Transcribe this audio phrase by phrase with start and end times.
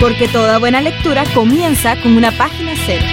[0.00, 3.04] Porque toda buena lectura comienza con una página cero.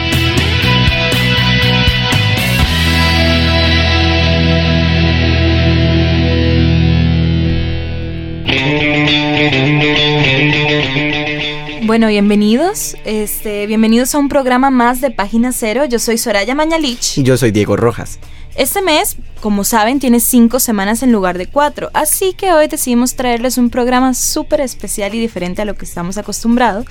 [11.86, 12.98] Bueno, bienvenidos.
[13.06, 15.86] Este, bienvenidos a un programa más de Página Cero.
[15.86, 17.20] Yo soy Soraya Mañalich.
[17.20, 18.18] Y yo soy Diego Rojas.
[18.56, 23.14] Este mes, como saben, tiene cinco semanas en lugar de cuatro, así que hoy decidimos
[23.14, 26.88] traerles un programa súper especial y diferente a lo que estamos acostumbrados,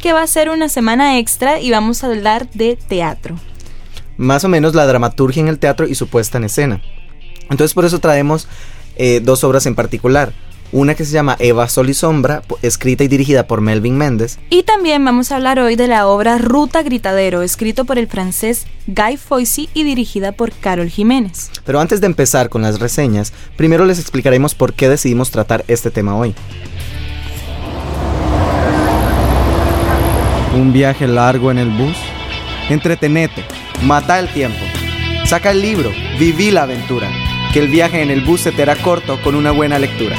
[0.00, 3.36] que va a ser una semana extra y vamos a hablar de teatro.
[4.16, 6.82] Más o menos la dramaturgia en el teatro y su puesta en escena.
[7.48, 8.48] Entonces por eso traemos
[8.96, 10.32] eh, dos obras en particular.
[10.72, 14.38] Una que se llama Eva Sol y Sombra, escrita y dirigida por Melvin Méndez.
[14.48, 18.66] Y también vamos a hablar hoy de la obra Ruta Gritadero, escrito por el francés
[18.86, 21.50] Guy Foisy y dirigida por Carol Jiménez.
[21.66, 25.90] Pero antes de empezar con las reseñas, primero les explicaremos por qué decidimos tratar este
[25.90, 26.34] tema hoy.
[30.56, 31.98] Un viaje largo en el bus.
[32.70, 33.44] Entretenete,
[33.82, 34.64] mata el tiempo.
[35.26, 37.10] Saca el libro, viví la aventura.
[37.52, 40.16] Que el viaje en el bus se te hará corto con una buena lectura.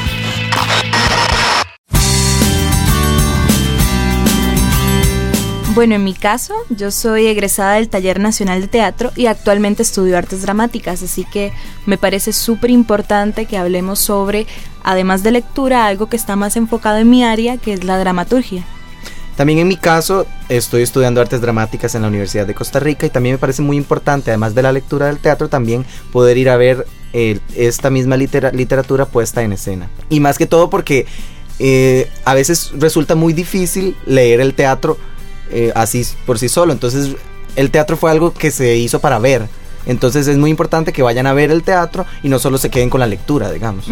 [5.73, 10.16] Bueno, en mi caso, yo soy egresada del Taller Nacional de Teatro y actualmente estudio
[10.16, 11.52] artes dramáticas, así que
[11.88, 14.45] me parece súper importante que hablemos sobre,
[14.83, 18.63] además de lectura, algo que está más enfocado en mi área, que es la dramaturgia.
[19.35, 23.09] También en mi caso estoy estudiando artes dramáticas en la Universidad de Costa Rica y
[23.09, 26.57] también me parece muy importante, además de la lectura del teatro, también poder ir a
[26.57, 29.89] ver esta misma literatura puesta en escena.
[30.12, 31.07] Y más que todo porque
[31.57, 34.97] eh, a veces resulta muy difícil leer el teatro
[35.53, 36.74] eh, así por sí solo.
[36.74, 37.16] Entonces
[37.56, 39.47] el teatro fue algo que se hizo para ver.
[39.86, 42.90] Entonces es muy importante que vayan a ver el teatro y no solo se queden
[42.90, 43.86] con la lectura, digamos.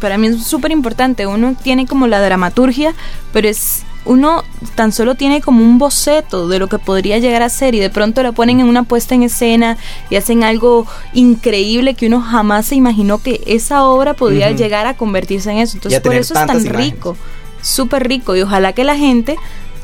[0.00, 1.26] Para mí es súper importante.
[1.26, 2.94] Uno tiene como la dramaturgia,
[3.32, 4.42] pero es uno
[4.74, 7.90] tan solo tiene como un boceto de lo que podría llegar a ser y de
[7.90, 9.76] pronto lo ponen en una puesta en escena
[10.08, 14.96] y hacen algo increíble que uno jamás se imaginó que esa obra podría llegar a
[14.96, 15.76] convertirse en eso.
[15.76, 17.16] Entonces por eso es tan rico,
[17.60, 19.36] súper rico y ojalá que la gente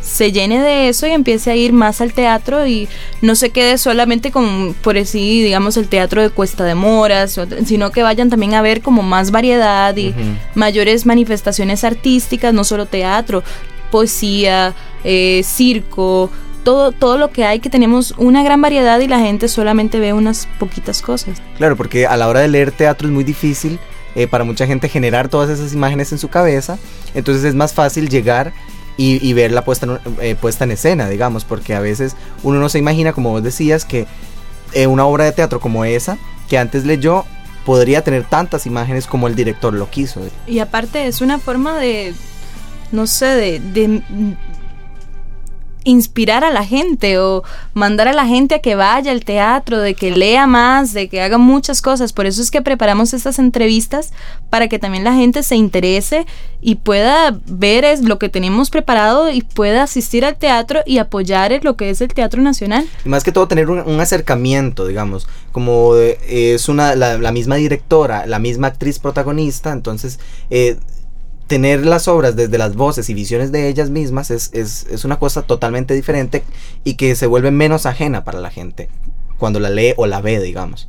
[0.05, 2.89] se llene de eso y empiece a ir más al teatro y
[3.23, 7.91] no se quede solamente con, por así, digamos, el teatro de Cuesta de Moras, sino
[7.91, 10.15] que vayan también a ver como más variedad y
[10.55, 13.43] mayores manifestaciones artísticas, no solo teatro,
[13.91, 16.31] poesía, eh, circo,
[16.65, 20.13] todo, todo lo que hay, que tenemos una gran variedad y la gente solamente ve
[20.13, 21.41] unas poquitas cosas.
[21.57, 23.79] Claro, porque a la hora de leer teatro es muy difícil
[24.15, 26.79] eh, para mucha gente generar todas esas imágenes en su cabeza,
[27.15, 28.53] entonces es más fácil llegar
[28.97, 32.69] y, y verla puesta en, eh, puesta en escena, digamos, porque a veces uno no
[32.69, 34.07] se imagina, como vos decías, que
[34.73, 36.19] eh, una obra de teatro como esa,
[36.49, 37.25] que antes leyó,
[37.65, 40.21] podría tener tantas imágenes como el director lo quiso.
[40.47, 42.15] Y aparte es una forma de,
[42.93, 44.03] no sé, de, de
[45.85, 49.95] inspirar a la gente o mandar a la gente a que vaya al teatro, de
[49.95, 52.13] que lea más, de que haga muchas cosas.
[52.13, 54.13] Por eso es que preparamos estas entrevistas
[54.51, 56.27] para que también la gente se interese
[56.61, 61.45] y pueda ver es lo que tenemos preparado y pueda asistir al teatro y apoyar
[61.63, 62.87] lo que es el Teatro Nacional.
[63.05, 68.39] Y más que todo tener un, acercamiento, digamos, como es una la, misma directora, la
[68.39, 70.19] misma actriz protagonista, entonces
[70.51, 70.79] eh,
[71.47, 75.43] tener las obras desde las voces y visiones de ellas mismas es, es, una cosa
[75.43, 76.43] totalmente diferente
[76.85, 78.89] y que se vuelve menos ajena para la gente
[79.39, 80.89] cuando la lee o la ve, digamos.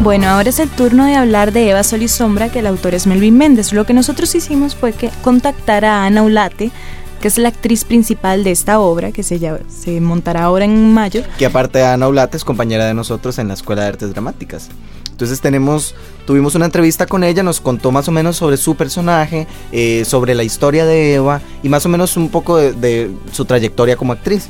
[0.00, 2.94] Bueno, ahora es el turno de hablar de Eva Sol y Sombra, que el autor
[2.94, 3.72] es Melvin Méndez.
[3.72, 6.70] Lo que nosotros hicimos fue que contactar a Ana Ulate,
[7.20, 9.38] que es la actriz principal de esta obra, que se,
[9.68, 11.22] se montará ahora en mayo.
[11.38, 14.68] Que aparte de Ana Ulate es compañera de nosotros en la Escuela de Artes Dramáticas.
[15.10, 19.48] Entonces tenemos, tuvimos una entrevista con ella, nos contó más o menos sobre su personaje,
[19.72, 23.96] eh, sobre la historia de Eva y más o menos un poco de, su trayectoria
[23.96, 24.48] como actriz.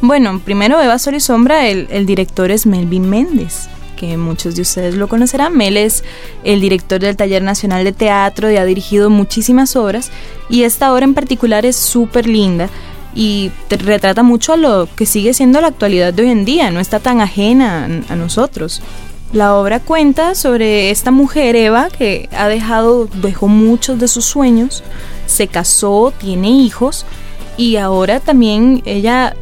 [0.00, 3.68] Bueno, primero Eva Sol y Sombra, el, el director es Melvin Méndez
[3.98, 5.56] que muchos de ustedes lo conocerán.
[5.56, 6.04] Mel es
[6.44, 10.10] el director del Taller Nacional de Teatro y ha dirigido muchísimas obras
[10.48, 12.70] y esta obra en particular es súper linda
[13.14, 16.78] y retrata mucho a lo que sigue siendo la actualidad de hoy en día, no
[16.78, 18.80] está tan ajena a nosotros.
[19.32, 24.82] La obra cuenta sobre esta mujer, Eva, que ha dejado, dejó muchos de sus sueños,
[25.26, 27.04] se casó, tiene hijos
[27.56, 29.34] y ahora también ella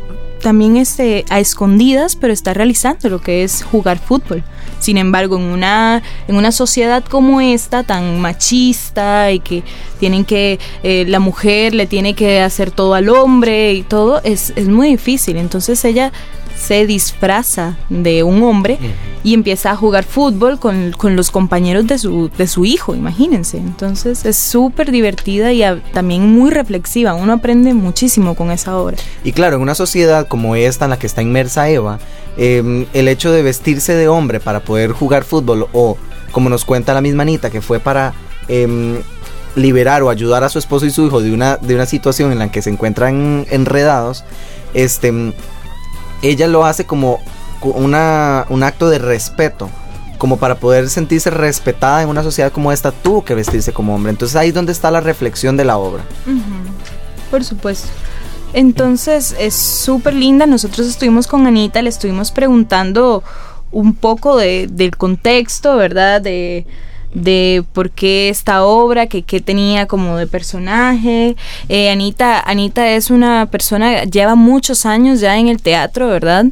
[0.46, 4.44] también este, a escondidas, pero está realizando lo que es jugar fútbol.
[4.78, 9.64] Sin embargo, en una, en una sociedad como esta, tan machista y que
[9.98, 14.52] tienen que, eh, la mujer le tiene que hacer todo al hombre y todo, es,
[14.54, 15.36] es muy difícil.
[15.36, 16.12] Entonces ella
[16.56, 18.78] se disfraza de un hombre
[19.22, 23.58] y empieza a jugar fútbol con, los compañeros de su, de su hijo, imagínense.
[23.58, 25.62] Entonces es súper divertida y
[25.92, 27.14] también muy reflexiva.
[27.14, 28.96] Uno aprende muchísimo con esa obra.
[29.24, 31.98] Y claro, en una sociedad como esta en la que está inmersa Eva,
[32.36, 35.96] em, el hecho de vestirse de hombre para poder jugar fútbol o,
[36.32, 38.14] como nos cuenta la misma Anita, que fue para...
[38.48, 38.98] Em,
[39.56, 42.38] liberar o ayudar a su esposo y su hijo de una, de una situación en
[42.38, 44.22] la que se encuentran enredados,
[44.74, 45.32] este,
[46.28, 47.20] ella lo hace como
[47.62, 49.68] una, un acto de respeto.
[50.18, 54.10] Como para poder sentirse respetada en una sociedad como esta, tuvo que vestirse como hombre.
[54.10, 56.04] Entonces ahí es donde está la reflexión de la obra.
[57.30, 57.88] Por supuesto.
[58.54, 60.46] Entonces es súper linda.
[60.46, 63.22] Nosotros estuvimos con Anita, le estuvimos preguntando
[63.72, 66.22] un poco de, del contexto, ¿verdad?
[66.22, 66.66] De,
[67.16, 71.34] de por qué esta obra, que qué tenía como de personaje.
[71.70, 76.44] Eh, Anita, Anita es una persona, lleva muchos años ya en el teatro, ¿verdad?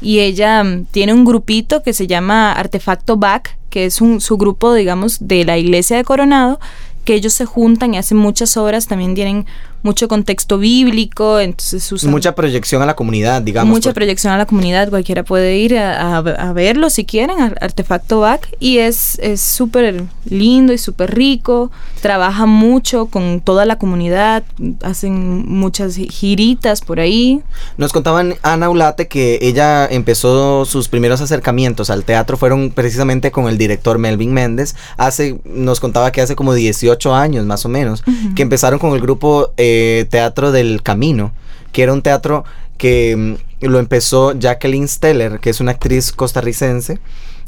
[0.00, 4.36] Y ella mm, tiene un grupito que se llama Artefacto Back, que es un, su
[4.36, 6.60] grupo, digamos, de la iglesia de Coronado,
[7.04, 9.46] que ellos se juntan y hacen muchas obras, también tienen
[9.82, 12.10] mucho contexto bíblico, entonces usan...
[12.10, 13.72] Mucha proyección a la comunidad, digamos.
[13.72, 16.20] Mucha proyección a la comunidad, cualquiera puede ir a,
[16.52, 21.70] verlo si quieren, Artefacto Back, y es súper lindo y súper rico,
[22.00, 24.44] trabaja mucho con toda la comunidad,
[24.82, 27.42] hacen muchas giritas por ahí.
[27.76, 33.48] Nos contaban Ana Ulate que ella empezó sus primeros acercamientos al teatro fueron precisamente con
[33.48, 38.04] el director Melvin Méndez, hace, nos contaba que hace como 18 años más o menos,
[38.36, 39.52] que empezaron con el grupo...
[39.56, 39.71] Eh,
[40.10, 41.32] Teatro del Camino,
[41.72, 42.44] que era un teatro
[42.78, 46.98] que mm, lo empezó Jacqueline Steller, que es una actriz costarricense,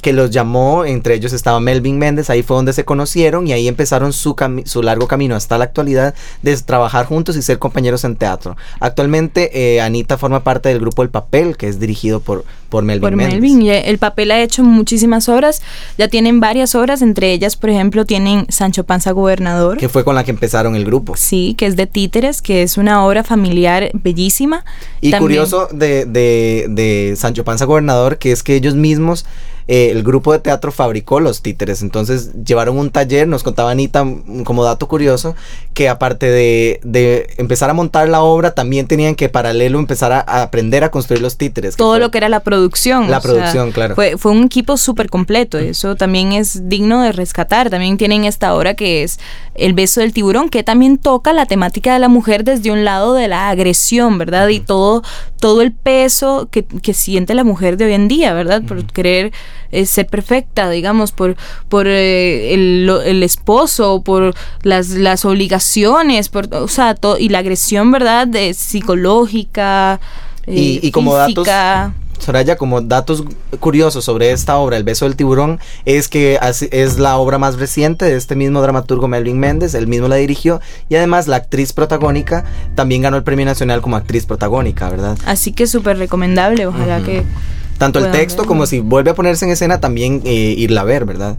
[0.05, 3.69] que los llamó, entre ellos estaba Melvin Méndez, ahí fue donde se conocieron y ahí
[3.69, 4.37] empezaron su,
[4.67, 8.55] su largo camino hasta la actualidad de trabajar juntos y ser compañeros en teatro.
[8.81, 13.01] Actualmente eh, Anita forma parte del grupo El Papel, que es dirigido por, por Melvin
[13.01, 13.63] por Melvin.
[13.67, 15.63] El Papel ha hecho muchísimas obras,
[15.97, 19.79] ya tienen varias obras, entre ellas, por ejemplo, tienen Sancho Panza Gobernador.
[19.79, 21.17] Que fue con la que empezaron el grupo.
[21.17, 24.67] Sí, que es de Títeres, que es una obra familiar bellísima.
[25.01, 29.25] Y curioso de, de, de Sancho Panza Gobernador, que es que ellos mismos
[29.67, 31.83] eh, el grupo de teatro fabricó los títeres.
[31.83, 35.35] Entonces llevaron un taller, nos contaba Anita mm, como dato curioso,
[35.73, 40.85] que aparte de, empezar a montar la obra, también tenían que paralelo empezar a, aprender
[40.85, 41.77] a construir los títeres.
[41.77, 43.11] Todo lo que era la producción.
[43.11, 43.95] La producción, claro.
[43.95, 45.59] Fue, fue un equipo súper completo.
[45.59, 47.71] Eso también es digno de rescatar.
[47.71, 49.19] También tienen esta obra que es
[49.55, 53.15] El beso del tiburón, que también toca la temática de la mujer desde un lado
[53.15, 54.49] de la agresión, ¿verdad?
[54.49, 55.03] Y todo,
[55.41, 56.65] todo el peso que,
[56.95, 58.63] siente la mujer de hoy en día, ¿verdad?
[58.63, 59.33] Por querer
[59.73, 61.37] eh, ser perfecta, digamos, por,
[61.69, 67.91] por eh, el, el, esposo, por las, las obligaciones, por, o sea, y la agresión,
[67.91, 68.27] ¿verdad?
[68.27, 70.01] De, psicológica.
[70.47, 71.47] y, y, como datos
[72.19, 73.25] Soraya, como datos
[73.61, 76.39] curiosos sobre esta obra, El beso del tiburón, es que
[76.71, 80.61] es la obra más reciente de este mismo dramaturgo Melvin Méndez, él mismo la dirigió
[80.89, 82.45] y además la actriz protagónica
[82.75, 85.19] también ganó el premio nacional como actriz protagónica, ¿verdad?
[85.27, 87.25] Así que súper recomendable, ojalá que...
[87.79, 91.05] Tanto el texto como si vuelve a ponerse en escena también eh, irla a ver,
[91.05, 91.37] ¿verdad?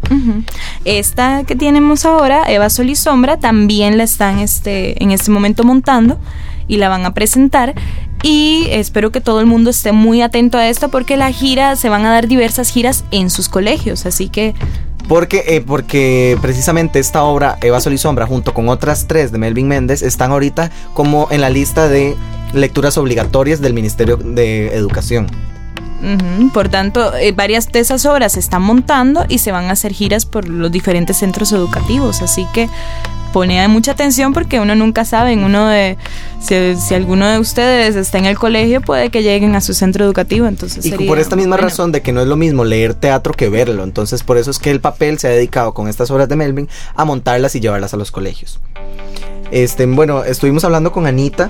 [0.84, 5.64] Esta que tenemos ahora, Eva Sol y Sombra, también la están este, en este momento
[5.64, 6.20] montando
[6.68, 7.74] y la van a presentar
[8.24, 11.90] y espero que todo el mundo esté muy atento a esto porque la gira, se
[11.90, 14.56] van a dar diversas giras en sus colegios, así que...
[15.08, 19.38] Porque, eh, porque precisamente esta obra, Eva Sol y Sombra, junto con otras tres de
[19.38, 22.16] Melvin Méndez, están ahorita como en la lista de
[22.54, 25.28] lecturas obligatorias del Ministerio de Educación.
[26.54, 29.94] Por tanto, eh, varias de esas obras se están montando y se van a hacer
[29.94, 32.22] giras por los diferentes centros educativos.
[32.22, 32.70] Así que
[33.36, 35.98] pone mucha atención porque uno nunca sabe, uno de,
[36.40, 40.48] si, alguno de ustedes está en el colegio puede que lleguen a su centro educativo,
[40.48, 40.86] entonces...
[40.86, 43.84] Y por esta misma razón de que no es lo mismo leer teatro que verlo,
[43.84, 46.70] entonces por eso es que el papel se ha dedicado con estas obras de Melvin
[46.96, 48.62] a montarlas y llevarlas a los colegios.
[49.52, 51.50] Este, bueno, estuvimos hablando con Anita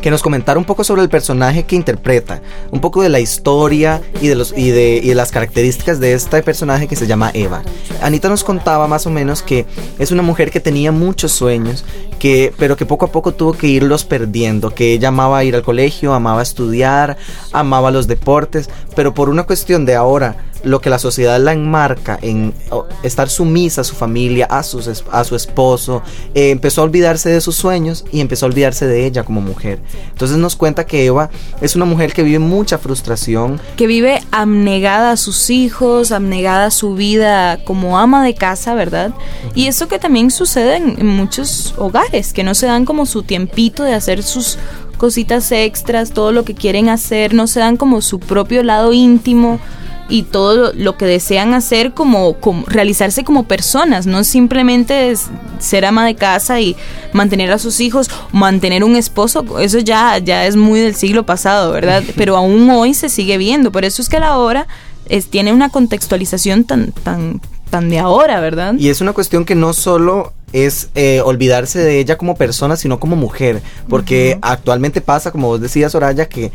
[0.00, 2.40] que nos comentara un poco sobre el personaje que interpreta,
[2.70, 6.12] un poco de la historia y de, los, y de, y de las características de
[6.12, 7.62] este personaje que se llama Eva.
[8.02, 9.66] Anita nos contaba más o menos que
[9.98, 11.84] es una mujer que tenía muchos sueños,
[12.18, 15.62] que, pero que poco a poco tuvo que irlos perdiendo, que ella amaba ir al
[15.62, 17.16] colegio, amaba estudiar,
[17.52, 22.18] amaba los deportes, pero por una cuestión de ahora lo que la sociedad la enmarca
[22.20, 22.54] en
[23.02, 26.02] estar sumisa a su familia, a, a su esposo,
[26.34, 29.78] eh, empezó a olvidarse de sus sueños y empezó a olvidarse de ella como mujer.
[30.10, 33.60] Entonces nos cuenta que Eva es una mujer que vive mucha frustración.
[33.76, 39.12] Que vive abnegada a sus hijos, abnegada a su vida como ama de casa, ¿verdad?
[39.54, 43.84] Y eso que también sucede en muchos hogares, que no se dan como su tiempito
[43.84, 44.58] de hacer sus
[44.96, 49.60] cositas extras, todo lo que quieren hacer, no se dan como su propio lado íntimo
[50.08, 52.36] y todo lo, que desean hacer como,
[52.66, 55.26] realizarse como personas, no simplemente es
[55.58, 56.76] ser ama de casa y
[57.12, 61.72] mantener a sus hijos, mantener un esposo, eso ya, ya es muy del siglo pasado,
[61.72, 62.02] ¿verdad?
[62.16, 64.66] Pero aún hoy se sigue viendo, por eso es que la obra
[65.08, 68.74] es, tiene una contextualización tan, tan, tan de ahora, ¿verdad?
[68.78, 72.98] Y es una cuestión que no solo es eh, olvidarse de ella como persona, sino
[72.98, 76.50] como mujer, porque actualmente pasa, como vos decías, Soraya, que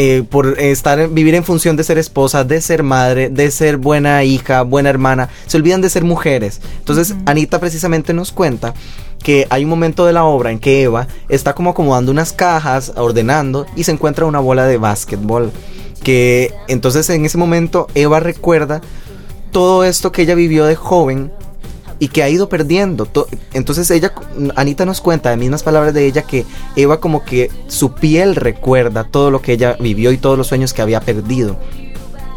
[0.00, 4.22] eh, por estar vivir en función de ser esposa, de ser madre, de ser buena
[4.22, 6.60] hija, buena hermana, se olvidan de ser mujeres.
[6.78, 8.74] Entonces, Anita precisamente nos cuenta
[9.24, 12.92] que hay un momento de la obra en que Eva está como acomodando unas cajas,
[12.94, 15.50] ordenando y se encuentra una bola de básquetbol.
[16.04, 18.80] Que entonces en ese momento Eva recuerda
[19.50, 21.32] todo esto que ella vivió de joven
[21.98, 23.08] y que ha ido perdiendo.
[23.52, 24.12] Entonces ella,
[24.56, 26.44] Anita nos cuenta, de mismas palabras de ella, que
[26.76, 30.72] Eva como que su piel recuerda todo lo que ella vivió y todos los sueños
[30.72, 31.56] que había perdido.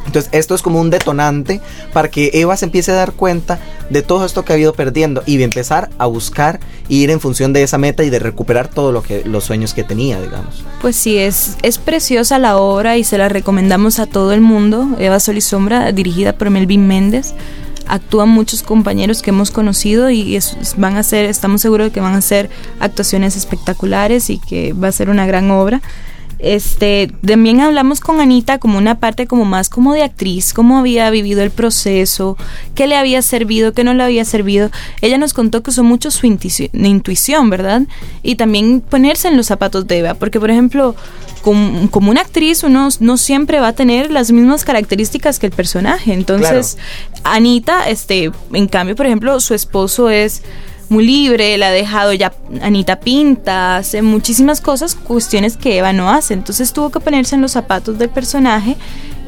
[0.06, 1.62] Entonces esto es como un detonante
[1.94, 5.24] para que Eva se empiece a dar cuenta de todo esto que ha ido perdiendo
[5.26, 8.92] y empezar a buscar y ir en función de esa meta y de recuperar todo
[8.92, 10.64] lo que los sueños que tenía, digamos.
[10.82, 14.90] Pues sí, es, es preciosa la obra y se la recomendamos a todo el mundo.
[15.00, 17.34] Eva Sol y Sombra, dirigida por Melvin Méndez
[17.92, 20.40] actúan muchos compañeros que hemos conocido y
[20.78, 24.88] van a ser, estamos seguros de que van a ser actuaciones espectaculares y que va
[24.88, 25.82] a ser una gran obra.
[26.40, 31.10] Este, también hablamos con Anita como una parte como más como de actriz, cómo había
[31.10, 32.38] vivido el proceso,
[32.76, 34.72] qué le había servido, qué no le había servido.
[35.02, 37.82] Ella nos contó que usó mucho su intuición, ¿verdad?
[38.24, 40.96] Y también ponerse en los zapatos de Eva, porque por ejemplo,
[41.42, 46.14] como, una actriz uno no siempre va a tener las mismas características que el personaje.
[46.14, 46.78] Entonces,
[47.24, 50.44] Anita, este, en cambio, por ejemplo, su esposo es
[50.90, 56.10] muy libre, la ha dejado ya, Anita pinta, hace muchísimas cosas, cuestiones que Eva no
[56.10, 56.34] hace.
[56.34, 58.76] Entonces tuvo que ponerse en los zapatos del personaje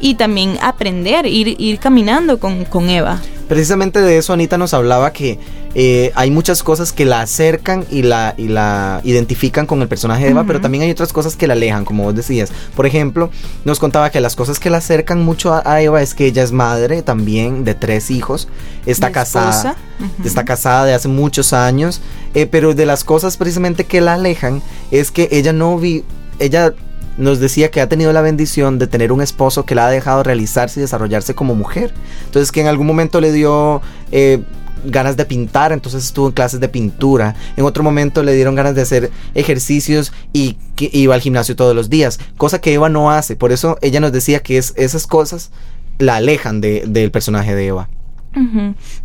[0.00, 3.20] y también aprender, ir, ir caminando con, con Eva.
[3.48, 5.38] Precisamente de eso Anita nos hablaba que
[5.74, 10.24] eh, hay muchas cosas que la acercan y la, y la identifican con el personaje
[10.24, 12.52] de Eva, pero también hay otras cosas que la alejan, como vos decías.
[12.76, 13.30] Por ejemplo,
[13.64, 16.52] nos contaba que las cosas que la acercan mucho a, Eva es que ella es
[16.52, 18.48] madre también de tres hijos,
[18.86, 19.76] está casada,
[20.24, 22.00] está casada de hace muchos años,
[22.34, 26.04] eh, pero de las cosas precisamente que la alejan es que ella no vi,
[26.38, 26.72] ella
[27.16, 30.22] nos decía que ha tenido la bendición de tener un esposo que la ha dejado
[30.22, 31.94] realizarse y desarrollarse como mujer.
[32.26, 34.42] Entonces que en algún momento le dio eh,
[34.84, 37.34] ganas de pintar, entonces estuvo en clases de pintura.
[37.56, 41.74] En otro momento le dieron ganas de hacer ejercicios y que iba al gimnasio todos
[41.74, 43.36] los días, cosa que Eva no hace.
[43.36, 45.50] Por eso ella nos decía que es, esas cosas
[45.98, 47.88] la alejan del personaje de Eva.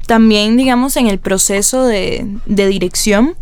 [0.07, 3.35] También, digamos, en el proceso de, de dirección,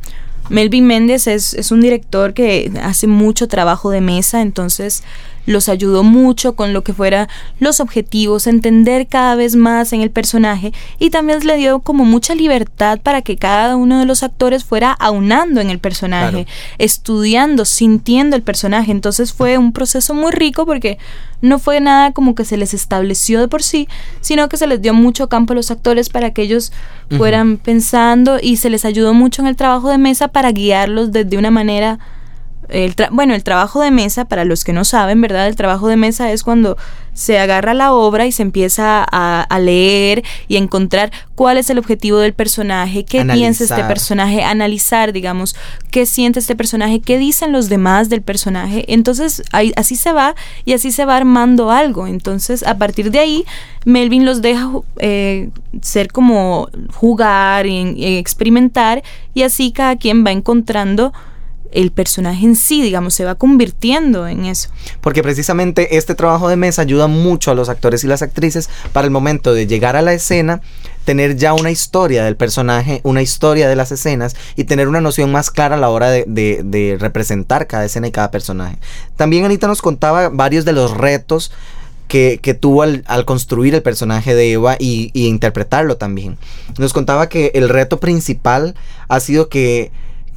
[0.49, 5.03] Melvin Méndez es, es, un director que hace mucho trabajo de mesa, entonces
[5.47, 7.27] los ayudó mucho con lo que fuera
[7.59, 12.35] los objetivos, entender cada vez más en el personaje y también le dio como mucha
[12.35, 16.45] libertad para que cada uno de los actores fuera aunando en el personaje,
[16.77, 18.91] estudiando, sintiendo el personaje.
[18.91, 20.99] Entonces fue un proceso muy rico porque
[21.41, 23.87] no fue nada como que se les estableció de por sí,
[24.21, 26.73] sino que se les dio mucho campo a los actores para que ellos
[27.15, 31.37] fueran pensando y se les ayudó mucho en el trabajo de mesa para guiarlos desde
[31.37, 31.99] una manera
[32.69, 35.47] el bueno, el trabajo de mesa, para los que no saben, ¿verdad?
[35.47, 36.77] El trabajo de mesa es cuando
[37.17, 41.79] se agarra la obra y se empieza a, leer y a encontrar cuál es el
[41.79, 45.55] objetivo del personaje, qué piensa este personaje, analizar, digamos,
[45.89, 48.85] qué siente este personaje, qué dicen los demás del personaje.
[48.93, 49.41] Entonces,
[49.75, 52.05] así se va y así se va armando algo.
[52.05, 53.45] Entonces, a partir de ahí,
[53.83, 54.69] Melvin los deja
[54.99, 55.49] eh,
[55.81, 59.01] ser como jugar y experimentar
[59.33, 61.13] y así cada quien va encontrando
[61.71, 64.69] el personaje en sí, digamos, se va convirtiendo en eso.
[65.01, 69.05] Porque precisamente este trabajo de mesa ayuda mucho a los actores y las actrices para
[69.05, 70.61] el momento de llegar a la escena,
[71.05, 75.31] tener ya una historia del personaje, una historia de las escenas y tener una noción
[75.31, 78.77] más clara a la hora de, representar cada escena y cada personaje.
[79.15, 81.51] También Anita nos contaba varios de los retos
[82.07, 86.37] que, tuvo al, construir el personaje de Eva y, y interpretarlo también.
[86.77, 88.75] Nos contaba que el reto principal
[89.07, 89.91] ha sido que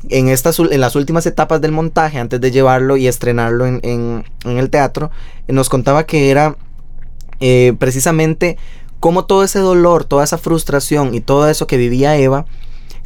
[0.08, 4.70] en, estas, en las últimas etapas del montaje, antes de llevarlo y estrenarlo en, el
[4.70, 5.10] teatro,
[5.48, 6.56] nos contaba que era
[7.40, 8.56] eh, precisamente
[8.98, 12.46] cómo todo ese dolor, toda esa frustración y todo eso que vivía Eva,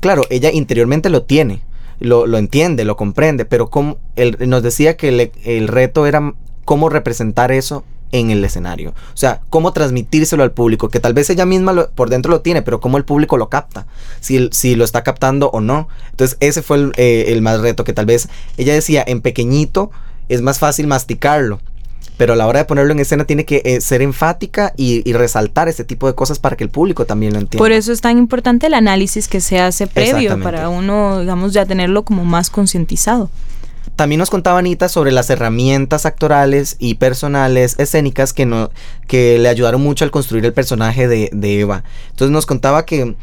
[0.01, 1.63] claro, ella interiormente lo tiene,
[2.01, 6.35] lo, lo entiende, lo comprende, pero como él nos decía que el reto era
[6.65, 8.90] cómo representar eso en el escenario.
[8.90, 12.42] O sea, cómo transmitírselo al público, que tal vez ella misma lo, por dentro lo
[12.42, 13.88] tiene, pero cómo el público lo capta,
[14.21, 15.88] si, si lo está captando o no.
[16.11, 19.90] Entonces ese fue el, eh, el más reto, que tal vez ella decía, en pequeñito
[20.28, 21.59] es más fácil masticarlo,
[22.16, 25.12] pero a la hora de ponerlo en escena tiene que eh, ser enfática y, y,
[25.12, 27.59] resaltar este tipo de cosas para que el público también lo entienda.
[27.59, 31.66] Por eso es tan importante el análisis que se hace previo para uno, digamos, ya
[31.66, 33.28] tenerlo como más concientizado.
[33.97, 38.71] También nos contaba Anita sobre las herramientas actorales y personales escénicas que, no,
[39.07, 41.85] que le ayudaron mucho al construir el personaje de, de Eva.
[42.11, 43.14] Entonces nos contaba que,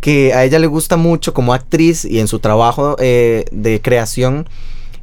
[0.00, 4.48] que a ella le gusta mucho como actriz y en su trabajo eh, de creación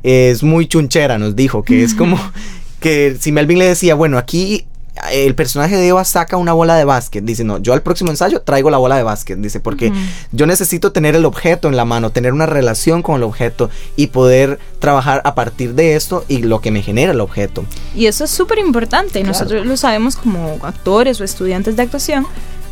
[0.03, 2.17] es muy chunchera, nos dijo, que es como
[2.79, 4.65] que si Melvin le decía, bueno, aquí
[5.11, 7.23] el personaje de Eva saca una bola de básquet.
[7.23, 9.39] Dice, no, yo al próximo ensayo traigo la bola de básquet.
[9.39, 10.07] Dice, porque uh -huh.
[10.31, 14.07] yo necesito tener el objeto en la mano, tener una relación con el objeto y
[14.07, 17.65] poder trabajar a partir de esto y lo que me genera el objeto.
[17.95, 19.21] Y eso es súper importante.
[19.21, 19.27] Claro.
[19.27, 22.25] Nosotros lo sabemos como actores o estudiantes de actuación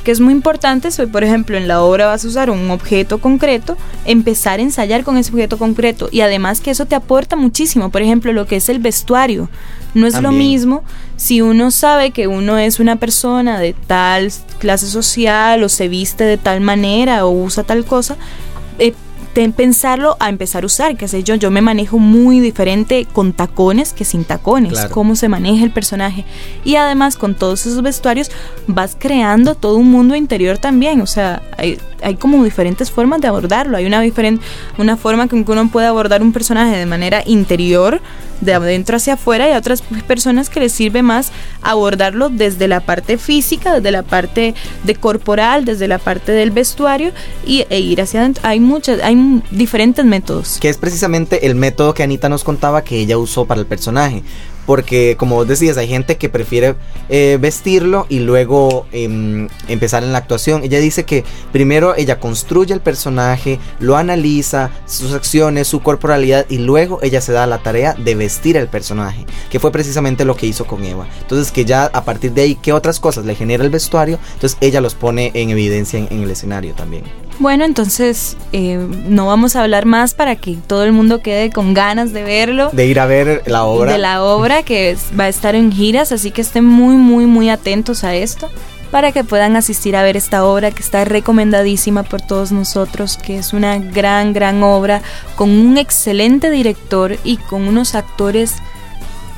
[0.07, 3.17] que es muy importante, soy por ejemplo en la obra vas a usar un objeto
[3.17, 7.89] concreto, empezar a ensayar con ese objeto concreto y además que eso te aporta muchísimo,
[7.89, 9.49] por ejemplo lo que es el vestuario,
[9.93, 10.33] no es También.
[10.33, 10.83] lo mismo
[11.17, 16.23] si uno sabe que uno es una persona de tal clase social o se viste
[16.23, 18.15] de tal manera o usa tal cosa,
[18.79, 18.93] eh,
[19.55, 23.93] pensarlo a empezar a usar, qué sé yo, yo me manejo muy diferente con tacones
[23.93, 24.89] que sin tacones, claro.
[24.89, 26.25] cómo se maneja el personaje.
[26.65, 28.31] Y además con todos esos vestuarios
[28.65, 33.27] vas creando todo un mundo interior también, o sea, hay, hay como diferentes formas de
[33.27, 34.43] abordarlo, hay una, diferente,
[34.79, 38.01] una forma que uno puede abordar un personaje de manera interior,
[38.41, 42.79] de adentro hacia afuera, y a otras personas que les sirve más abordarlo desde la
[42.79, 47.11] parte física, desde la parte de corporal, desde la parte del vestuario
[47.45, 48.43] y, e ir hacia adentro.
[48.45, 50.57] Hay muchas, hay diferentes métodos.
[50.59, 54.23] Que es precisamente el método que Anita nos contaba que ella usó para el personaje.
[54.67, 56.75] Porque como vos decías, hay gente que prefiere
[57.09, 60.63] eh, vestirlo y luego eh, empezar en la actuación.
[60.63, 66.59] Ella dice que primero ella construye el personaje, lo analiza, sus acciones, su corporalidad y
[66.59, 69.25] luego ella se da la tarea de vestir al personaje.
[69.49, 71.07] Que fue precisamente lo que hizo con Eva.
[71.21, 74.19] Entonces que ya a partir de ahí, ¿qué otras cosas le genera el vestuario?
[74.33, 77.26] Entonces ella los pone en evidencia en, en el escenario también.
[77.39, 81.75] Bueno, entonces eh, no vamos a hablar más para que todo el mundo quede con
[81.75, 82.69] ganas de verlo.
[82.73, 83.91] De ir a ver la obra.
[83.91, 87.27] De la obra que es, va a estar en giras, así que estén muy, muy,
[87.27, 88.49] muy atentos a esto
[88.89, 93.37] para que puedan asistir a ver esta obra que está recomendadísima por todos nosotros, que
[93.37, 95.01] es una gran, gran obra
[95.35, 98.55] con un excelente director y con unos actores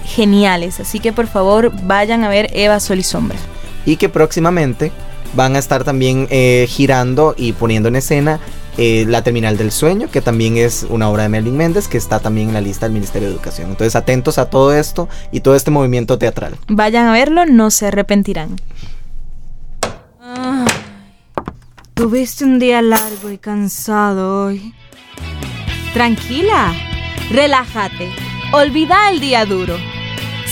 [0.05, 0.79] geniales.
[0.79, 3.37] Así que por favor vayan a ver Eva Sol y Sombra.
[3.85, 4.91] Y que próximamente
[5.33, 8.39] van a estar también eh, girando y poniendo en escena
[8.77, 12.19] eh, La Terminal del Sueño, que también es una obra de Merlin Méndez, que está
[12.19, 13.69] también en la lista del Ministerio de Educación.
[13.69, 16.55] Entonces atentos a todo esto y todo este movimiento teatral.
[16.67, 18.55] Vayan a verlo, no se arrepentirán.
[20.21, 20.65] Ah,
[21.93, 24.73] tuviste un día largo y cansado hoy.
[25.93, 26.73] Tranquila,
[27.31, 28.11] relájate,
[28.53, 29.75] olvida el día duro.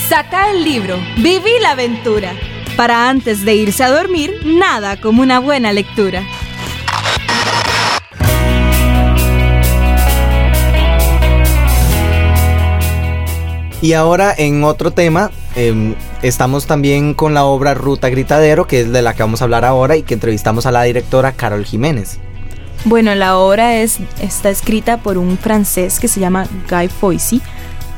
[0.08, 2.34] Saca el libro, viví la aventura.
[2.78, 6.22] Para antes de irse a dormir, nada como una buena lectura.
[13.82, 18.92] Y ahora en otro tema, eh, estamos también con la obra Ruta Gritadero, que es
[18.92, 22.20] de la que vamos a hablar ahora y que entrevistamos a la directora Carol Jiménez.
[22.84, 27.42] Bueno, la obra es, está escrita por un francés que se llama Guy Foisy.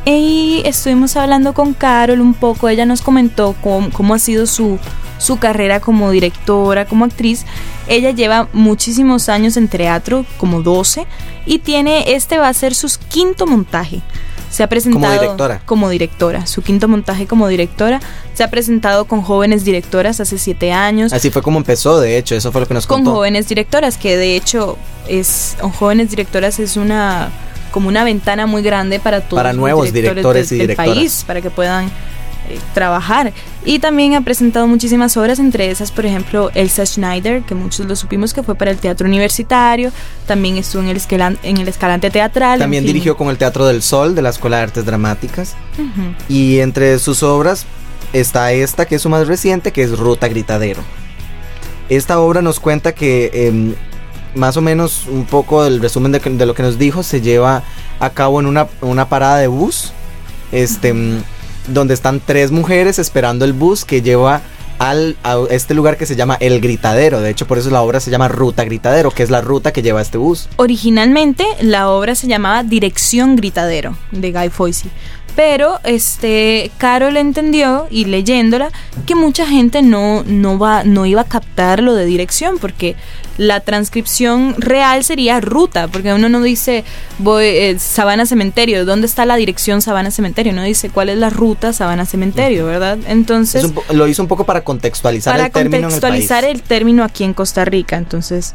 [0.04, 4.78] Y estuvimos hablando con Carol un poco, ella nos comentó cómo, cómo ha sido su,
[5.18, 7.44] su carrera como directora, como actriz.
[7.86, 11.06] Ella lleva muchísimos años en teatro, como 12,
[11.44, 14.02] y tiene, este va a ser su quinto montaje
[14.50, 15.62] se ha presentado como directora.
[15.64, 16.46] como directora.
[16.46, 18.00] Su quinto montaje como directora.
[18.34, 21.12] Se ha presentado con jóvenes directoras hace siete años.
[21.12, 23.10] Así fue como empezó, de hecho, eso fue lo que nos con contó.
[23.10, 24.76] Con jóvenes directoras, que de hecho
[25.08, 27.30] es jóvenes directoras es una
[27.70, 30.76] como una ventana muy grande para todos para nuevos los directores, directores del, y del
[30.76, 31.86] país, para que puedan
[32.48, 33.32] eh, trabajar.
[33.64, 37.94] Y también ha presentado muchísimas obras, entre esas, por ejemplo, Elsa Schneider, que muchos lo
[37.94, 39.92] supimos que fue para el teatro universitario.
[40.26, 42.58] También estuvo en el, escalan, en el Escalante Teatral.
[42.58, 42.94] También en fin.
[42.94, 45.54] dirigió con el Teatro del Sol de la Escuela de Artes Dramáticas.
[45.78, 46.14] Uh -huh.
[46.28, 47.66] Y entre sus obras
[48.12, 50.82] está esta, que es su más reciente, que es Ruta Gritadero.
[51.88, 53.74] Esta obra nos cuenta que eh,
[54.34, 57.62] más o menos un poco el resumen de, de, lo que nos dijo se lleva
[57.98, 59.92] a cabo en una, una parada de bus.
[60.52, 60.94] Este.
[61.68, 64.40] Donde están tres mujeres esperando el bus que lleva
[64.80, 67.20] al, a este lugar que se llama El Gritadero.
[67.20, 69.82] De hecho, por eso la obra se llama Ruta Gritadero, que es la ruta que
[69.82, 70.48] lleva este bus.
[70.56, 74.90] Originalmente la obra se llamaba Dirección Gritadero de Guy Foisey.
[75.36, 78.70] Pero este Carol entendió y leyéndola
[79.06, 82.96] que mucha gente no, no, va, no iba a captar lo de dirección porque
[83.40, 86.84] la transcripción real sería ruta, porque uno no dice
[87.16, 90.52] voy eh, Sabana Cementerio, ¿dónde está la dirección Sabana Cementerio?
[90.52, 92.98] No dice cuál es la ruta Sabana Cementerio, ¿verdad?
[93.06, 96.54] Entonces lo hizo un poco para contextualizar para el término en el contextualizar país.
[96.54, 98.52] el término aquí en Costa Rica, entonces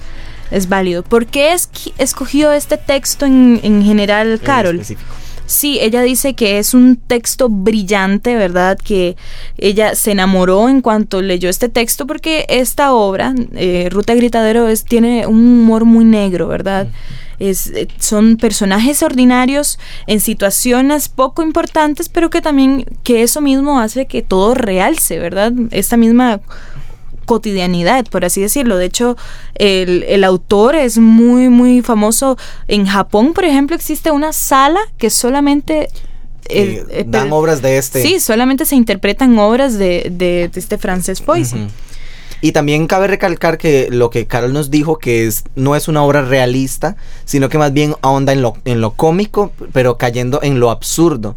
[0.51, 1.01] es válido.
[1.01, 1.55] ¿Por qué
[1.97, 4.75] escogió este texto en, en general en Carol?
[4.75, 5.15] específico.
[5.47, 8.79] Sí, ella dice que es un texto brillante, ¿verdad?
[8.83, 9.15] Que
[9.57, 14.85] ella se enamoró en cuanto leyó este texto porque esta obra, eh, Ruta Gritadero, es,
[14.85, 16.87] tiene un humor muy negro, ¿verdad?
[17.37, 19.77] Es, eh, son personajes ordinarios
[20.07, 25.53] en situaciones poco importantes, pero que también, que eso mismo hace que todo realce, ¿verdad?
[25.69, 26.39] Esta misma
[27.25, 28.77] cotidianidad, por así decirlo.
[28.77, 29.17] De hecho,
[29.55, 32.37] el, el autor es muy, muy famoso.
[32.67, 35.89] En Japón, por ejemplo, existe una sala que solamente...
[36.47, 38.03] Eh, eh, dan obras de este.
[38.03, 41.23] Sí, solamente se interpretan obras de, de, de este francés.
[41.25, 41.67] Ujú.
[42.41, 46.03] Y también cabe recalcar que lo que Carol nos dijo, que es, no es una
[46.03, 50.59] obra realista, sino que más bien ahonda en lo, en lo cómico, pero cayendo en
[50.59, 51.35] lo absurdo.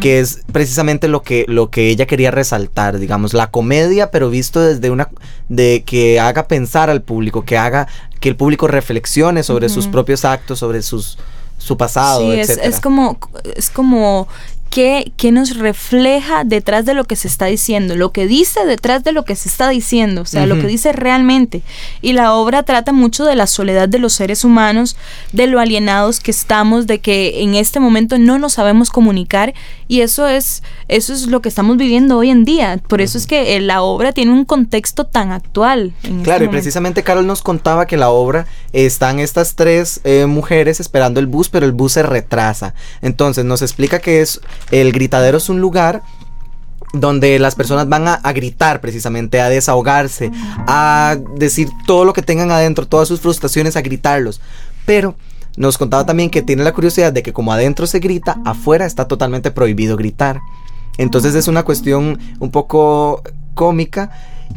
[0.00, 4.60] Que es precisamente lo que, lo que ella quería resaltar, digamos, la comedia, pero visto
[4.60, 5.08] desde una.
[5.48, 7.88] de que haga pensar al público, que haga
[8.20, 11.18] que el público reflexione sobre sus propios actos, sobre sus
[11.58, 12.68] su pasado, Sí, es, etcétera.
[12.68, 13.18] es como,
[13.56, 14.28] es como
[14.70, 19.04] qué, qué nos refleja detrás de lo que se está diciendo, lo que dice detrás
[19.04, 21.62] de lo que se está diciendo, o sea, lo que dice realmente.
[22.02, 24.96] Y la obra trata mucho de la soledad de los seres humanos,
[25.32, 29.54] de lo alienados que estamos, de que en este momento no nos sabemos comunicar
[29.88, 32.78] y eso es, eso es lo que estamos viviendo hoy en día.
[32.88, 35.92] Por eso es que eh, la obra tiene un contexto tan actual.
[36.02, 40.00] en este Claro, y precisamente Carol nos contaba que la obra eh, están estas tres
[40.04, 42.74] eh, mujeres esperando el bus, pero el bus se retrasa.
[43.00, 44.40] Entonces nos explica que es
[44.70, 46.02] el gritadero es un lugar
[46.92, 50.30] donde las personas van a, a gritar precisamente, a desahogarse,
[50.66, 54.40] a decir todo lo que tengan adentro, todas sus frustraciones, a gritarlos.
[54.86, 55.14] Pero
[55.56, 59.08] nos contaba también que tiene la curiosidad de que como adentro se grita, afuera está
[59.08, 60.40] totalmente prohibido gritar.
[60.98, 63.22] Entonces es una cuestión un poco
[63.54, 64.10] cómica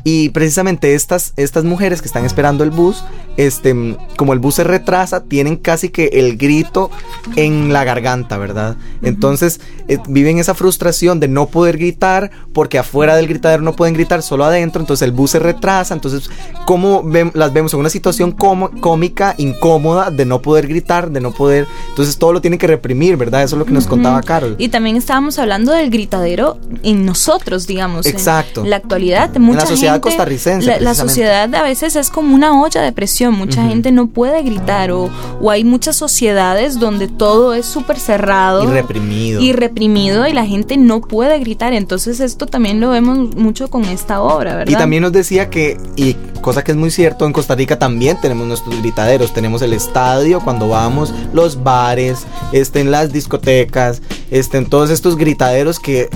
[0.04, 3.04] y precisamente estas, estas mujeres que están esperando el bus,
[3.38, 6.89] este, como el bus se retrasa, tienen casi que el grito
[7.36, 8.75] en la garganta, ¿verdad?
[9.04, 13.93] Entonces eh, viven esa frustración de no poder gritar porque afuera del gritadero no pueden
[13.93, 16.30] gritar, solo adentro, entonces el bus se retrasa, entonces
[16.65, 21.21] ¿cómo ven- las vemos en una situación como- cómica, incómoda, de no poder gritar, de
[21.21, 23.43] no poder, entonces todo lo tienen que reprimir, ¿verdad?
[23.43, 24.21] Eso es lo que nos contaba.
[24.21, 24.56] Carol.
[24.58, 28.06] Y también estábamos hablando del gritadero en nosotros, digamos.
[28.06, 28.63] en- Exacto.
[28.63, 32.62] En, la actualidad, mucha la sociedad gente- costarricense, La, sociedad a veces es como una
[32.62, 33.34] olla de presión.
[33.36, 35.10] Mucha gente no puede gritar o,
[35.41, 38.63] o hay muchas sociedades donde todo es súper cerrado.
[38.63, 39.41] Y reprimido.
[39.41, 41.74] Y reprimido y la gente no puede gritar.
[41.74, 44.72] Entonces esto también lo vemos mucho con esta obra, ¿verdad?
[44.72, 48.17] Y también nos decía que, y cosa que es muy cierto, en Costa Rica también
[48.22, 49.34] tenemos nuestros gritaderos.
[49.34, 55.17] Tenemos el estadio cuando vamos, los bares, este, en las discotecas, este, en todos estos
[55.17, 56.10] gritaderos que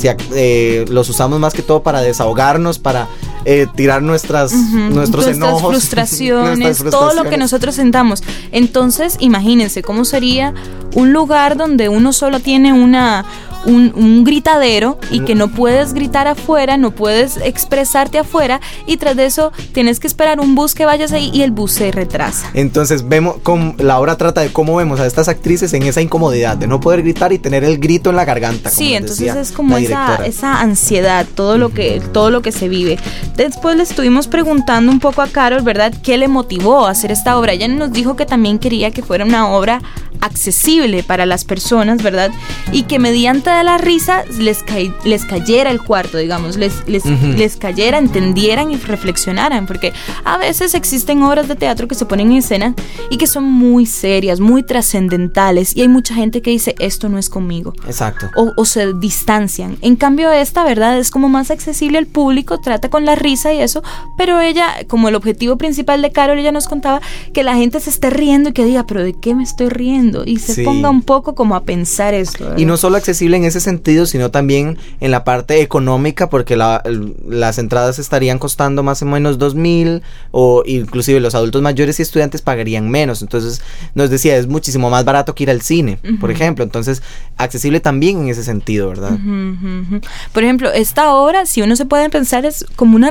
[0.00, 3.06] si eh, los usamos más que todo para desahogarnos, para
[3.44, 5.62] eh, tirar nuestras, nuestros nuestras enojos.
[5.70, 7.38] frustraciones, nuestras todo lo que frustraciones.
[7.38, 8.22] nosotros sentamos.
[8.50, 10.54] Entonces, imagínense cómo sería
[10.94, 13.24] un lugar donde uno solo tiene una
[13.64, 19.16] un, un gritadero y que no puedes gritar afuera, no puedes expresarte afuera y tras
[19.16, 22.50] de eso tienes que esperar un bus que vayas ahí y el bus se retrasa.
[22.54, 26.56] Entonces vemos cómo la obra trata de cómo vemos a estas actrices en esa incomodidad
[26.56, 28.70] de no poder gritar y tener el grito en la garganta.
[28.70, 32.52] como Sí, entonces decía es como esa, esa ansiedad, todo lo que todo lo que
[32.52, 32.98] se vive.
[33.36, 35.92] Después le estuvimos preguntando un poco a Carol, ¿verdad?
[36.02, 37.52] ¿Qué le motivó a hacer esta obra?
[37.52, 39.80] Ella nos dijo que también quería que fuera una obra
[40.20, 42.30] accesible para las personas, ¿verdad?
[42.72, 47.26] Y que mediante la risa les, cae- les cayera el cuarto, digamos, les, les, Ujú.
[47.36, 49.92] les cayera, entendieran y reflexionaran, porque
[50.24, 52.74] a veces existen obras de teatro que se ponen en escena
[53.10, 57.18] y que son muy serias, muy trascendentales, y hay mucha gente que dice, esto no
[57.18, 58.30] es conmigo Exacto.
[58.36, 59.76] o, o se distancian.
[59.80, 60.98] En cambio, esta, ¿verdad?
[60.98, 63.82] Es como más accesible al público, trata con la risa y eso,
[64.16, 67.00] pero ella, como el objetivo principal de Carol, ella nos contaba
[67.32, 70.09] que la gente se esté riendo y que diga, pero ¿de qué me estoy riendo?
[70.10, 72.54] Lindo y se ponga un poco como a pensar esto.
[72.56, 77.58] Y no solo accesible en ese sentido, sino también en la parte económica, porque las
[77.58, 82.42] entradas estarían costando más o menos dos mil o inclusive los adultos mayores y estudiantes
[82.42, 83.22] pagarían menos.
[83.22, 83.62] Entonces
[83.94, 86.64] nos decía, es muchísimo más barato que ir al cine, por ejemplo.
[86.64, 87.02] Entonces,
[87.36, 89.18] accesible también en ese sentido, ¿verdad?
[90.32, 93.10] Por ejemplo, esta obra, si uno se puede pensar, es como una,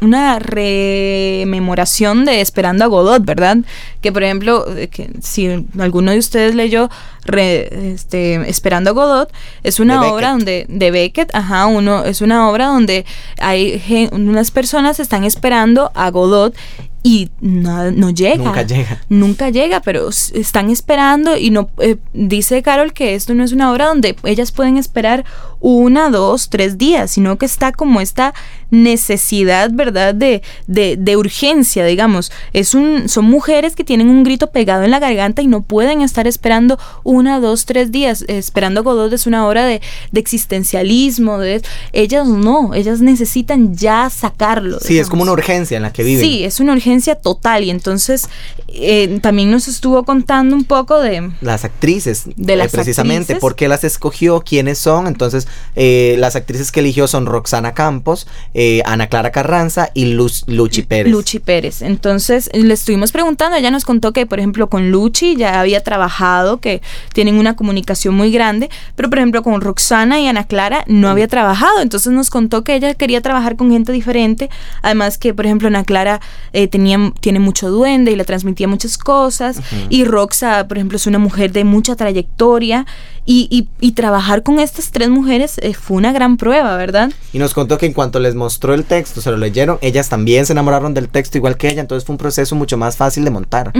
[0.00, 3.58] una rememoración de Esperando a Godot, ¿verdad?
[4.00, 6.88] Que por ejemplo, que si alguno de ustedes leyó
[7.26, 12.66] este, Esperando a Godot, es una obra donde, de Beckett, ajá, uno, es una obra
[12.66, 13.04] donde
[13.38, 16.54] hay unas personas están esperando a Godot
[17.02, 18.44] y no, no, llega.
[18.44, 19.00] Nunca llega.
[19.08, 23.70] Nunca llega, pero están esperando y no eh, dice Carol que esto no es una
[23.70, 25.24] obra donde ellas pueden esperar
[25.60, 28.34] una, dos, tres días, sino que está como esta
[28.70, 30.14] necesidad, ¿verdad?
[30.14, 32.30] De, de, de, urgencia, digamos.
[32.52, 36.02] Es un, son mujeres que tienen un grito pegado en la garganta y no pueden
[36.02, 38.24] estar esperando una, dos, tres días.
[38.28, 39.80] Esperando Godot es una obra de,
[40.12, 41.38] de existencialismo.
[41.38, 44.78] De, ellas no, ellas necesitan ya sacarlo.
[44.80, 46.24] Sí, es como una urgencia en la que viven.
[46.24, 47.64] Sí, es una urgencia total.
[47.64, 48.28] Y entonces
[48.68, 51.30] eh, también nos estuvo contando un poco de...
[51.40, 52.24] Las actrices.
[52.36, 55.06] De las eh, Precisamente, por qué las escogió, quiénes son.
[55.06, 58.26] Entonces, eh, las actrices que eligió son Roxana Campos,
[58.60, 61.12] eh, Ana Clara Carranza y Luchi Pérez.
[61.12, 61.80] Luchi Pérez.
[61.80, 66.58] Entonces le estuvimos preguntando, ella nos contó que, por ejemplo, con Luchi ya había trabajado,
[66.58, 71.08] que tienen una comunicación muy grande, pero por ejemplo con Roxana y Ana Clara no
[71.08, 71.80] había trabajado.
[71.80, 74.50] Entonces nos contó que ella quería trabajar con gente diferente.
[74.82, 76.20] Además que, por ejemplo, Ana Clara
[76.52, 79.60] eh, tenía, tiene mucho duende y le transmitía muchas cosas.
[79.88, 82.86] Y Roxa, por ejemplo, es una mujer de mucha trayectoria.
[83.30, 87.10] Y, y, trabajar con estas tres mujeres eh, fue una gran prueba, ¿verdad?
[87.34, 90.46] Y nos contó que en cuanto les mostró el texto, se lo leyeron, ellas también
[90.46, 93.30] se enamoraron del texto igual que ella, entonces fue un proceso mucho más fácil de
[93.30, 93.74] montar.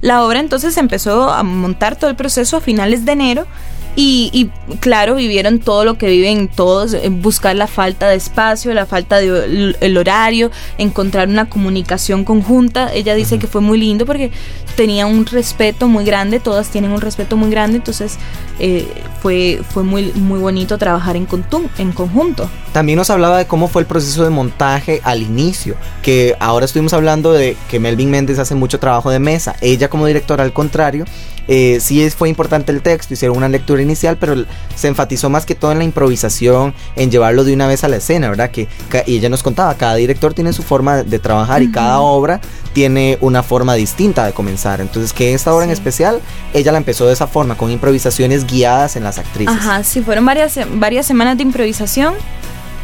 [0.00, 3.46] La obra entonces empezó a montar todo el proceso a finales de enero
[3.96, 9.18] y, claro, vivieron todo lo que viven todos, buscar la falta de espacio, la falta
[9.18, 12.92] de el horario, encontrar una comunicación conjunta.
[12.92, 14.32] Ella dice que fue muy lindo porque
[14.76, 18.16] tenía un respeto muy grande, todas tienen un respeto muy grande, entonces
[18.58, 18.88] eh,
[19.22, 21.28] fue, fue muy, muy bonito trabajar en,
[21.78, 22.50] en conjunto.
[22.72, 26.92] También nos hablaba de cómo fue el proceso de montaje al inicio, que ahora estuvimos
[26.92, 31.04] hablando de que Melvin Méndez hace mucho trabajo de mesa, ella como directora al contrario,
[31.48, 35.54] eh, sí fue importante el texto, hicieron una lectura inicial, pero se enfatizó más que
[35.54, 38.50] todo en la improvisación, en llevarlo de una vez a la escena, ¿verdad?
[38.50, 38.68] Que,
[39.06, 42.40] y ella nos contaba, cada director tiene su forma de, trabajar y cada obra
[42.72, 44.80] tiene una forma distinta de comenzar.
[44.80, 46.20] Entonces, que esta obra en especial,
[46.52, 49.54] ella la empezó de esa forma, con improvisaciones guiadas en las actrices.
[49.54, 52.14] Ajá, sí, fueron varias, varias semanas de improvisación.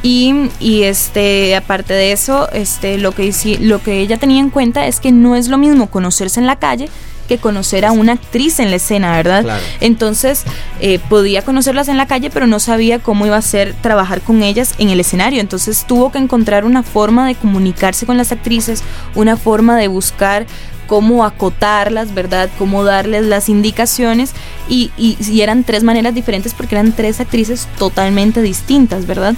[0.03, 4.87] Y, y, este aparte de eso este lo que lo que ella tenía en cuenta
[4.87, 6.88] es que no es lo mismo conocerse en la calle
[7.31, 9.47] que conocer a una actriz en la escena, ¿verdad?
[9.81, 10.43] Entonces,
[10.81, 14.43] eh, podía conocerlas en la calle, pero no sabía cómo iba a ser trabajar con
[14.43, 15.40] ellas en el escenario.
[15.40, 18.83] Entonces, tuvo que encontrar una forma de comunicarse con las actrices,
[19.14, 20.45] una forma de buscar
[20.88, 22.51] cómo acotarlas, ¿verdad?
[22.59, 24.33] Cómo darles las indicaciones
[24.69, 29.37] y, y, y, eran tres maneras diferentes porque eran tres actrices totalmente distintas, ¿verdad?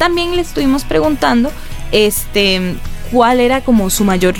[0.00, 1.52] También le estuvimos preguntando,
[1.92, 2.74] este,
[3.10, 4.34] cuál era como su mayor,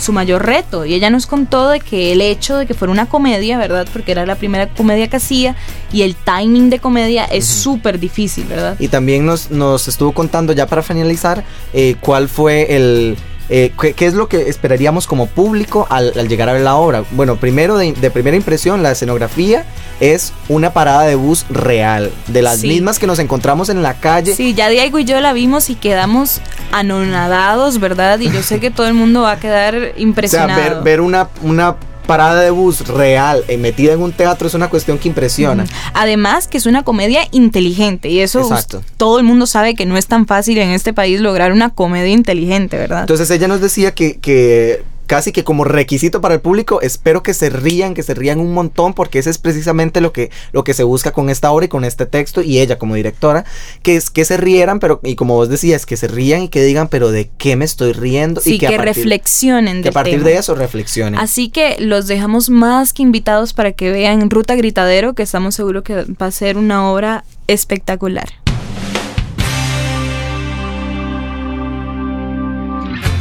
[0.00, 0.84] su mayor reto.
[0.84, 3.86] Y ella nos contó de que el hecho de que fuera una comedia, ¿verdad?
[3.92, 5.56] Porque era la primera comedia que hacía
[5.92, 8.76] y el timing de comedia es súper difícil, ¿verdad?
[8.78, 13.16] Y también nos, nos estuvo contando ya para finalizar eh, cuál fue el
[13.50, 17.04] eh, ¿qué, es lo que esperaríamos como público al, llegar a ver la obra?
[17.12, 19.64] Bueno, primero de, primera impresión, la escenografía
[20.00, 24.34] es una parada de bus real, de las mismas que nos encontramos en la calle.
[24.34, 26.40] Sí, ya Diego y yo la vimos y quedamos
[26.72, 28.18] anonadados, ¿verdad?
[28.20, 30.60] Y yo sé que todo el mundo va a quedar impresionado.
[30.60, 31.76] O sea, ver, ver una, una
[32.08, 35.66] parada de bus real eh, metida en un teatro es una cuestión que impresiona.
[35.92, 38.48] Además que es una comedia inteligente y eso
[38.96, 42.12] todo el mundo sabe que no es tan fácil en este país lograr una comedia
[42.12, 43.02] inteligente, ¿verdad?
[43.02, 47.32] Entonces ella nos decía que, que casi que como requisito para el público, espero que
[47.32, 50.74] se rían, que se rían un montón, porque ese es precisamente lo que, lo que
[50.74, 53.46] se busca con esta obra y con este texto, y ella como directora,
[53.82, 56.62] que es que se rieran, pero, y como vos decías, que se rían y que
[56.62, 58.42] digan, pero ¿de qué me estoy riendo?
[58.42, 59.82] Sí, y que, reflexionen.
[59.82, 61.18] Que a partir de eso reflexionen.
[61.18, 65.84] Así que los dejamos más que invitados para que vean Ruta Gritadero, que estamos seguros
[65.84, 68.28] que va a ser una obra espectacular.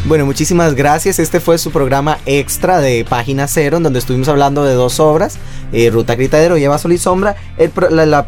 [0.07, 1.19] Bueno, muchísimas gracias.
[1.19, 5.37] Este fue su programa extra de Página Cero, en donde estuvimos hablando de dos obras,
[5.73, 7.35] eh, Ruta Gritadero y Eva Sol y Sombra.
[7.57, 7.71] El,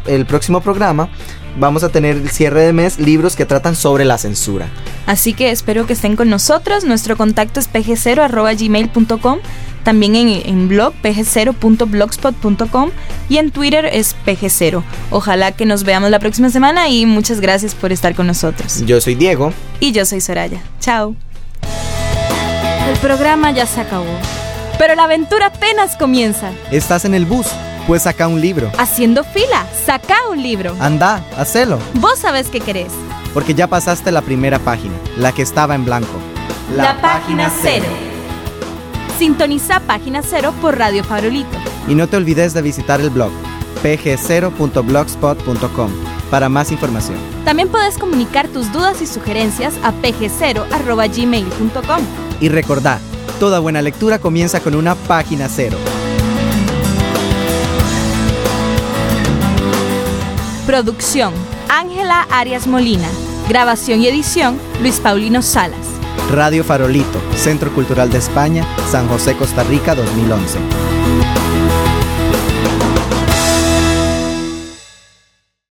[0.06, 1.08] el próximo programa
[1.58, 4.68] vamos a tener el cierre de mes libros que tratan sobre la censura.
[5.06, 6.84] Así que espero que estén con nosotros.
[6.84, 9.38] Nuestro contacto es pg0.gmail.com
[9.82, 12.90] también en, en blog pg0.blogspot.com
[13.30, 14.82] y en Twitter es pg0.
[15.10, 18.84] Ojalá que nos veamos la próxima semana y muchas gracias por estar con nosotros.
[18.84, 19.54] Yo soy Diego.
[19.80, 20.60] Y yo soy Soraya.
[20.78, 21.16] Chao.
[23.00, 24.12] El programa ya se acabó,
[24.76, 26.50] pero la aventura apenas comienza.
[26.70, 27.46] Estás en el bus,
[27.86, 28.70] pues saca un libro.
[28.76, 30.76] Haciendo fila, saca un libro.
[30.78, 31.78] Anda, hacelo.
[31.94, 32.92] Vos sabés qué querés.
[33.32, 36.12] Porque ya pasaste la primera página, la que estaba en blanco.
[36.76, 37.86] La, página cero.
[39.18, 41.56] Sintoniza Página Cero por Radio Farolito.
[41.88, 43.32] Y no te olvides de visitar el blog
[43.82, 45.90] pg0.blogspot.com
[46.30, 47.16] para más información.
[47.46, 52.29] También puedes comunicar tus dudas y sugerencias a pg0.gmail.com.
[52.40, 52.98] Y recordá,
[53.38, 55.76] toda buena lectura comienza con una página cero.
[60.66, 61.34] Producción,
[61.68, 63.08] Ángela Arias Molina.
[63.48, 65.86] Grabación y edición, Luis Paulino Salas.
[66.30, 70.99] Radio Farolito, Centro Cultural de España, San José, Costa Rica 2011.